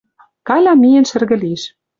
[0.47, 1.61] Каля миэн шӹргӹ лиш